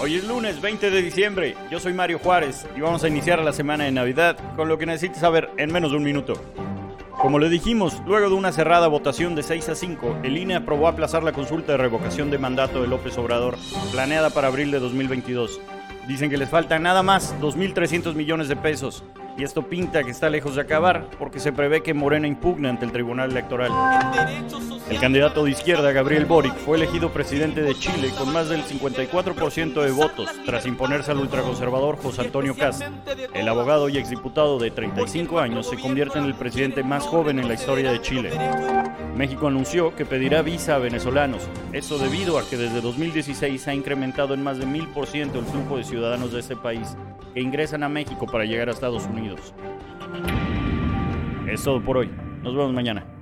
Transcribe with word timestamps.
Hoy 0.00 0.14
es 0.14 0.24
lunes 0.24 0.60
20 0.60 0.92
de 0.92 1.02
diciembre, 1.02 1.56
yo 1.72 1.80
soy 1.80 1.92
Mario 1.92 2.20
Juárez 2.20 2.64
y 2.76 2.80
vamos 2.80 3.02
a 3.02 3.08
iniciar 3.08 3.40
la 3.40 3.52
semana 3.52 3.82
de 3.82 3.90
Navidad 3.90 4.38
con 4.54 4.68
lo 4.68 4.78
que 4.78 4.86
necesitas 4.86 5.18
saber 5.18 5.50
en 5.56 5.72
menos 5.72 5.90
de 5.90 5.96
un 5.96 6.04
minuto. 6.04 6.34
Como 7.20 7.40
le 7.40 7.48
dijimos, 7.48 8.00
luego 8.06 8.28
de 8.28 8.36
una 8.36 8.52
cerrada 8.52 8.86
votación 8.86 9.34
de 9.34 9.42
6 9.42 9.70
a 9.70 9.74
5, 9.74 10.18
el 10.22 10.38
INE 10.38 10.54
aprobó 10.54 10.86
aplazar 10.86 11.24
la 11.24 11.32
consulta 11.32 11.72
de 11.72 11.78
revocación 11.78 12.30
de 12.30 12.38
mandato 12.38 12.80
de 12.80 12.86
López 12.86 13.18
Obrador, 13.18 13.56
planeada 13.90 14.30
para 14.30 14.46
abril 14.46 14.70
de 14.70 14.78
2022. 14.78 15.60
Dicen 16.06 16.30
que 16.30 16.38
les 16.38 16.48
faltan 16.48 16.84
nada 16.84 17.02
más 17.02 17.34
2.300 17.40 18.14
millones 18.14 18.46
de 18.46 18.54
pesos, 18.54 19.02
y 19.38 19.44
esto 19.44 19.62
pinta 19.62 20.02
que 20.02 20.10
está 20.10 20.28
lejos 20.28 20.56
de 20.56 20.62
acabar 20.62 21.06
porque 21.16 21.38
se 21.38 21.52
prevé 21.52 21.80
que 21.80 21.94
Morena 21.94 22.26
impugna 22.26 22.70
ante 22.70 22.84
el 22.84 22.90
Tribunal 22.92 23.30
Electoral. 23.30 23.70
El 24.90 24.98
candidato 24.98 25.44
de 25.44 25.52
izquierda, 25.52 25.92
Gabriel 25.92 26.26
Boric, 26.26 26.56
fue 26.56 26.76
elegido 26.76 27.12
presidente 27.12 27.62
de 27.62 27.74
Chile 27.74 28.10
con 28.18 28.32
más 28.32 28.48
del 28.48 28.64
54% 28.64 29.82
de 29.82 29.90
votos 29.92 30.28
tras 30.44 30.66
imponerse 30.66 31.12
al 31.12 31.18
ultraconservador 31.18 31.98
José 31.98 32.22
Antonio 32.22 32.56
Cast. 32.56 32.82
El 33.32 33.48
abogado 33.48 33.88
y 33.88 33.98
exdiputado 33.98 34.58
de 34.58 34.72
35 34.72 35.38
años 35.38 35.68
se 35.68 35.78
convierte 35.78 36.18
en 36.18 36.24
el 36.24 36.34
presidente 36.34 36.82
más 36.82 37.04
joven 37.04 37.38
en 37.38 37.46
la 37.46 37.54
historia 37.54 37.92
de 37.92 38.00
Chile. 38.00 38.30
México 39.14 39.46
anunció 39.46 39.94
que 39.94 40.04
pedirá 40.04 40.42
visa 40.42 40.74
a 40.74 40.78
venezolanos, 40.78 41.48
esto 41.72 41.98
debido 41.98 42.38
a 42.38 42.48
que 42.48 42.56
desde 42.56 42.80
2016 42.80 43.60
se 43.60 43.70
ha 43.70 43.74
incrementado 43.74 44.34
en 44.34 44.42
más 44.42 44.58
de 44.58 44.66
1000% 44.66 45.34
el 45.34 45.44
flujo 45.44 45.76
de 45.76 45.84
ciudadanos 45.84 46.32
de 46.32 46.40
este 46.40 46.56
país 46.56 46.96
que 47.34 47.40
ingresan 47.40 47.82
a 47.82 47.88
México 47.88 48.26
para 48.26 48.44
llegar 48.44 48.68
a 48.68 48.72
Estados 48.72 49.04
Unidos. 49.04 49.27
Es 51.48 51.62
todo 51.62 51.82
por 51.82 51.98
hoy. 51.98 52.10
Nos 52.42 52.54
vemos 52.54 52.72
mañana. 52.72 53.17